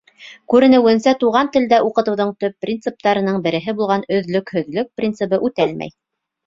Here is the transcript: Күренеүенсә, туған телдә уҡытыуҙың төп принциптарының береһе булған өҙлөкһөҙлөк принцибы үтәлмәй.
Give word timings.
Күренеүенсә, 0.53 1.13
туған 1.23 1.51
телдә 1.57 1.79
уҡытыуҙың 1.89 2.33
төп 2.45 2.57
принциптарының 2.67 3.39
береһе 3.47 3.77
булған 3.83 4.09
өҙлөкһөҙлөк 4.19 4.93
принцибы 5.01 5.45
үтәлмәй. 5.51 5.97